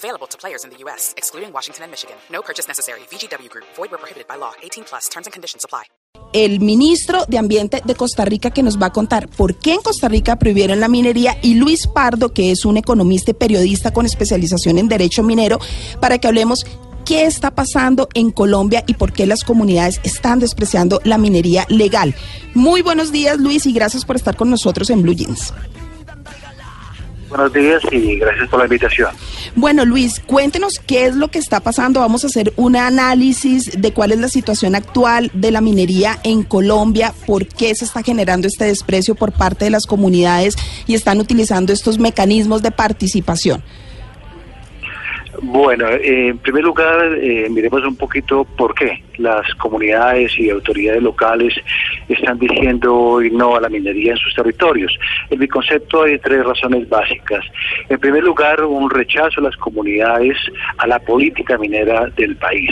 [0.00, 2.16] Available to players in the U.S., excluding Washington and Michigan.
[2.32, 3.00] No purchase necessary.
[3.10, 3.66] VGW Group.
[3.76, 4.52] Void where prohibited by law.
[4.62, 5.08] 18 plus.
[5.10, 5.84] Terms and conditions apply.
[6.32, 9.80] el ministro de Ambiente de Costa Rica que nos va a contar por qué en
[9.80, 14.06] Costa Rica prohibieron la minería y Luis Pardo, que es un economista y periodista con
[14.06, 15.58] especialización en derecho minero,
[16.00, 16.64] para que hablemos
[17.04, 22.14] qué está pasando en Colombia y por qué las comunidades están despreciando la minería legal.
[22.54, 25.52] Muy buenos días, Luis, y gracias por estar con nosotros en Blue Jeans.
[27.30, 29.10] Buenos días y gracias por la invitación.
[29.54, 32.00] Bueno, Luis, cuéntenos qué es lo que está pasando.
[32.00, 36.42] Vamos a hacer un análisis de cuál es la situación actual de la minería en
[36.42, 40.56] Colombia, por qué se está generando este desprecio por parte de las comunidades
[40.88, 43.62] y están utilizando estos mecanismos de participación.
[45.42, 51.02] Bueno, eh, en primer lugar, eh, miremos un poquito por qué las comunidades y autoridades
[51.02, 51.54] locales
[52.14, 54.96] están diciendo hoy no a la minería en sus territorios.
[55.30, 57.44] En mi concepto hay tres razones básicas.
[57.88, 60.36] En primer lugar, un rechazo a las comunidades
[60.78, 62.70] a la política minera del país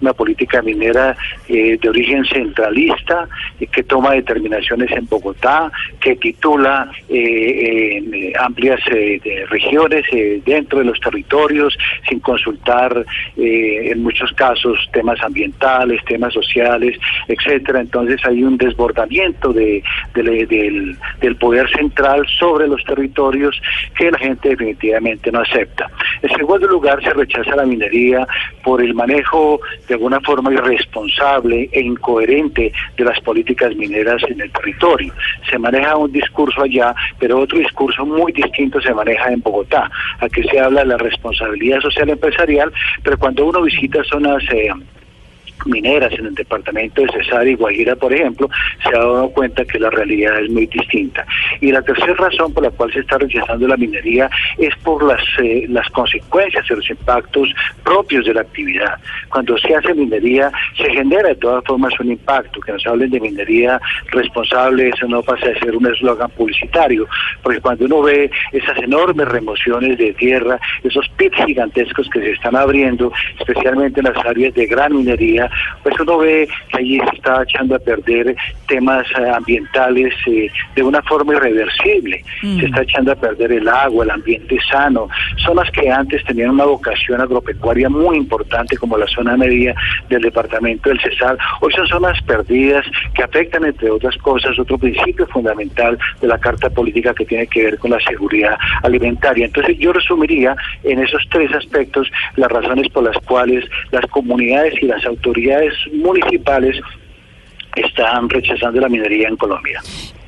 [0.00, 1.16] una política minera
[1.48, 8.80] eh, de origen centralista eh, que toma determinaciones en Bogotá, que titula eh, en amplias
[9.48, 10.04] regiones
[10.44, 11.76] dentro de los territorios
[12.08, 13.04] sin consultar
[13.36, 17.80] en muchos casos temas ambientales, temas sociales, etcétera.
[17.80, 19.82] Entonces hay un desbordamiento de,
[20.14, 23.60] del, del poder central sobre los territorios
[23.96, 25.88] que la gente definitivamente no acepta.
[26.22, 28.26] En segundo lugar, se rechaza la minería
[28.62, 34.50] por el manejo de alguna forma irresponsable e incoherente de las políticas mineras en el
[34.52, 35.12] territorio.
[35.48, 39.90] Se maneja un discurso allá, pero otro discurso muy distinto se maneja en Bogotá.
[40.20, 44.42] Aquí se habla de la responsabilidad social empresarial, pero cuando uno visita zonas...
[44.52, 44.70] Eh,
[45.66, 48.48] mineras en el departamento de Cesar y Guajira, por ejemplo,
[48.82, 51.26] se ha dado cuenta que la realidad es muy distinta.
[51.60, 55.22] Y la tercera razón por la cual se está rechazando la minería es por las,
[55.42, 57.48] eh, las consecuencias y los impactos
[57.84, 58.98] propios de la actividad.
[59.28, 62.60] Cuando se hace minería, se genera de todas formas un impacto.
[62.60, 63.80] Que nos hablen de minería
[64.12, 67.06] responsable, eso no pasa a ser un eslogan publicitario,
[67.42, 72.56] porque cuando uno ve esas enormes remociones de tierra, esos pits gigantescos que se están
[72.56, 75.50] abriendo, especialmente en las áreas de gran minería,
[75.82, 78.36] pues uno ve que allí se está echando a perder
[78.68, 82.22] temas eh, ambientales eh, de una forma irreversible.
[82.42, 82.60] Mm.
[82.60, 85.08] Se está echando a perder el agua, el ambiente sano.
[85.44, 89.74] Zonas que antes tenían una vocación agropecuaria muy importante, como la zona media
[90.08, 92.84] del departamento del Cesar, hoy son zonas perdidas
[93.14, 97.64] que afectan, entre otras cosas, otro principio fundamental de la Carta Política que tiene que
[97.64, 99.46] ver con la seguridad alimentaria.
[99.46, 104.86] Entonces yo resumiría en esos tres aspectos las razones por las cuales las comunidades y
[104.86, 105.45] las autoridades
[105.92, 106.76] municipales
[107.76, 109.82] están rechazando la minería en Colombia.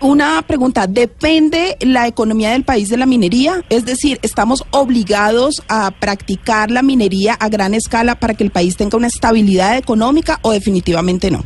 [0.00, 3.62] Una pregunta, ¿depende la economía del país de la minería?
[3.68, 8.76] Es decir, ¿estamos obligados a practicar la minería a gran escala para que el país
[8.76, 11.44] tenga una estabilidad económica o definitivamente no?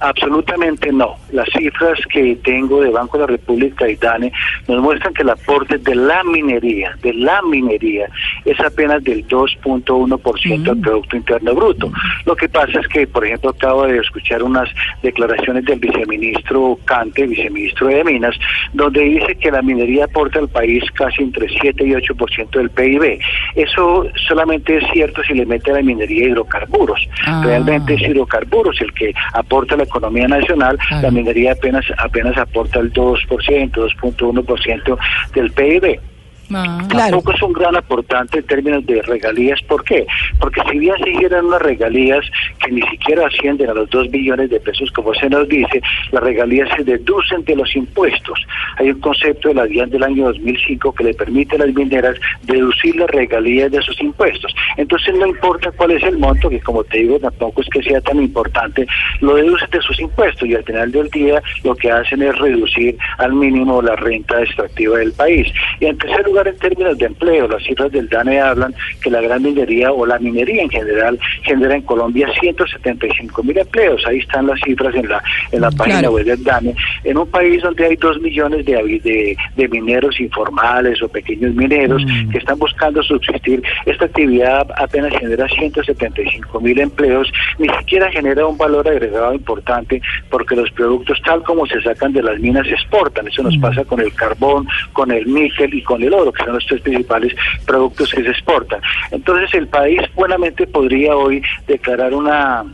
[0.00, 1.16] Absolutamente no.
[1.32, 4.32] Las cifras que tengo de Banco de la República y DANE
[4.68, 8.08] nos muestran que el aporte de la minería, de la minería,
[8.44, 11.90] es apenas del 2.1% del Producto Interno Bruto.
[12.24, 14.68] Lo que pasa es que, por ejemplo, acabo de escuchar unas
[15.02, 18.36] declaraciones del viceministro Cante, viceministro de Minas,
[18.72, 23.18] donde dice que la minería aporta al país casi entre 7 y 8% del PIB.
[23.54, 27.08] Eso solamente es cierto si le mete a la minería hidrocarburos.
[27.26, 27.42] Ah.
[27.44, 32.92] Realmente es hidrocarburos el que aporta la economía nacional, la minería apenas apenas aporta el
[32.92, 34.98] 2%, 2.1%
[35.34, 36.00] del PIB.
[36.48, 37.10] Claro.
[37.10, 39.60] Tampoco es un gran aportante en términos de regalías.
[39.62, 40.06] ¿Por qué?
[40.40, 42.24] Porque si bien se hicieran unas regalías
[42.64, 45.80] que ni siquiera ascienden a los 2 billones de pesos, como se nos dice,
[46.12, 48.38] las regalías se deducen de los impuestos.
[48.76, 52.16] Hay un concepto de la DIAN del año 2005 que le permite a las mineras
[52.42, 54.54] deducir las regalías de sus impuestos.
[54.76, 58.00] Entonces no importa cuál es el monto, que como te digo, tampoco es que sea
[58.00, 58.86] tan importante,
[59.20, 62.96] lo deducen de sus impuestos y al final del día lo que hacen es reducir
[63.18, 65.46] al mínimo la renta extractiva del país.
[65.80, 67.48] Y en tercer lugar, lugar en términos de empleo.
[67.48, 71.74] Las cifras del DANE hablan que la gran minería o la minería en general genera
[71.74, 74.04] en Colombia 175 mil empleos.
[74.06, 75.22] Ahí están las cifras en la,
[75.52, 76.74] en la página web del DANE.
[77.04, 82.04] En un país donde hay dos millones de, de, de mineros informales o pequeños mineros
[82.04, 82.30] mm.
[82.30, 88.58] que están buscando subsistir, esta actividad apenas genera 175 mil empleos, ni siquiera genera un
[88.58, 93.26] valor agregado importante porque los productos tal como se sacan de las minas se exportan.
[93.26, 93.60] Eso nos mm.
[93.60, 96.80] pasa con el carbón, con el níquel y con el oro, que son los tres
[96.80, 97.34] principales
[97.66, 98.80] productos que se exportan.
[99.10, 102.64] Entonces el país buenamente podría hoy declarar una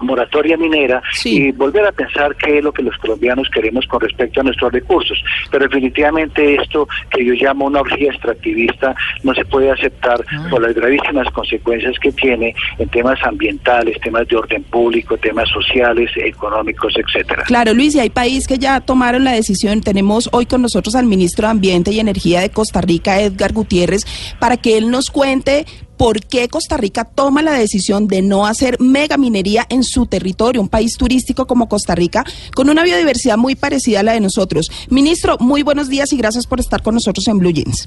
[0.00, 4.40] moratoria minera y volver a pensar qué es lo que los colombianos queremos con respecto
[4.40, 5.22] a nuestros recursos.
[5.50, 10.46] Pero definitivamente esto que yo llamo una orgía extractivista no se puede aceptar ah.
[10.50, 16.10] por las gravísimas consecuencias que tiene en temas ambientales, temas de orden público, temas sociales,
[16.16, 17.44] económicos, etcétera.
[17.44, 19.80] Claro, Luis, y hay países que ya tomaron la decisión.
[19.80, 24.02] Tenemos hoy con nosotros al ministro de Ambiente y Energía de Costa Rica, Edgar Gutiérrez,
[24.38, 25.66] para que él nos cuente
[26.00, 30.62] por qué Costa Rica toma la decisión de no hacer mega minería en su territorio,
[30.62, 32.24] un país turístico como Costa Rica,
[32.54, 34.70] con una biodiversidad muy parecida a la de nosotros.
[34.88, 37.86] Ministro, muy buenos días y gracias por estar con nosotros en Blue Jeans.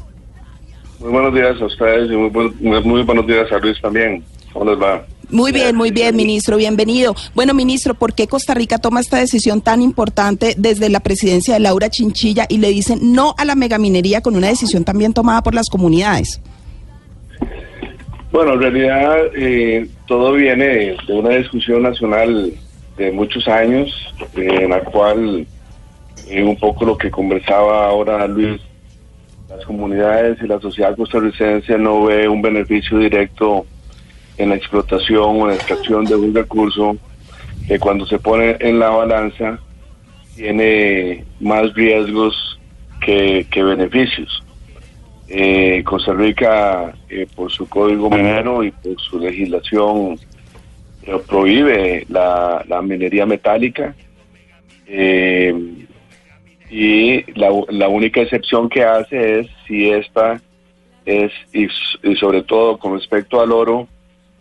[1.00, 4.24] Muy buenos días a ustedes y muy, buenos días a Luis también.
[4.54, 5.04] ¿Cómo les va?
[5.32, 7.16] Muy bien, muy bien, ministro, bienvenido.
[7.34, 11.62] Bueno, ministro, ¿por qué Costa Rica toma esta decisión tan importante desde la presidencia de
[11.62, 15.56] Laura Chinchilla y le dicen no a la megaminería con una decisión también tomada por
[15.56, 16.42] las comunidades?
[18.34, 22.52] Bueno, en realidad eh, todo viene de una discusión nacional
[22.98, 23.92] de muchos años,
[24.36, 25.46] eh, en la cual
[26.28, 28.60] eh, un poco lo que conversaba ahora Luis,
[29.48, 33.68] las comunidades y la sociedad costarricense no ve un beneficio directo
[34.40, 36.98] en la explotación o en la extracción de un recurso
[37.68, 39.60] que cuando se pone en la balanza
[40.36, 42.60] tiene más riesgos
[43.00, 44.44] que beneficios.
[45.36, 50.20] Eh, Costa Rica, eh, por su código minero y por su legislación,
[51.02, 53.96] eh, prohíbe la, minería metálica.
[56.70, 60.40] y la, única excepción que hace es si esta
[61.04, 61.68] es, y,
[62.16, 63.88] sobre todo con respecto al oro,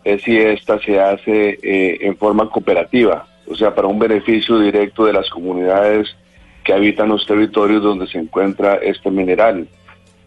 [0.03, 1.57] es si esta se hace
[2.05, 6.15] en forma cooperativa, o sea, para un beneficio directo de las comunidades
[6.63, 9.67] que habitan los territorios donde se encuentra este mineral.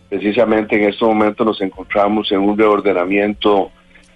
[0.09, 3.71] Precisamente en estos momentos nos encontramos en un reordenamiento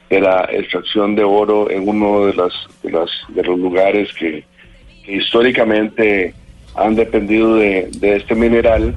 [0.08, 2.52] de la extracción de oro en uno de, las,
[2.82, 4.44] de, las, de los lugares que,
[5.06, 6.34] históricamente
[6.76, 8.94] han dependido de, este mineral,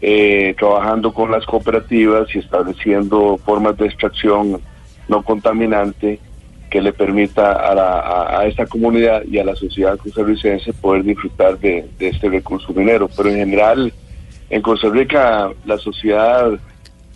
[0.00, 4.60] eh, trabajando con las cooperativas y estableciendo formas de extracción
[5.08, 6.18] no contaminante
[6.70, 11.86] que le permita a, a, esta comunidad y a la sociedad costarricense poder disfrutar de
[12.00, 13.08] este recurso minero.
[13.16, 13.92] Pero en general,
[14.54, 16.52] en Costa Rica la sociedad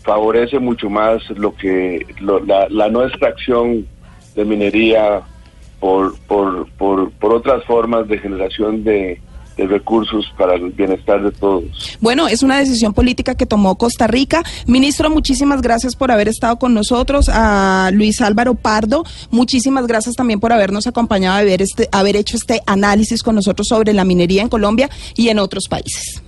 [0.02, 3.86] favorece mucho más lo que la, no extracción
[4.34, 5.22] de minería
[5.78, 9.20] por, por, por, otras formas de generación de,
[9.56, 11.98] recursos para el bienestar de todos.
[12.00, 14.42] Bueno, es una decisión política que tomó Costa Rica.
[14.66, 17.28] Ministro, muchísimas gracias por haber estado con nosotros.
[17.28, 22.36] A Luis Álvaro Pardo, muchísimas gracias también por habernos acompañado a ver este, haber hecho
[22.36, 26.22] este análisis con nosotros sobre la minería en Colombia y en otros países.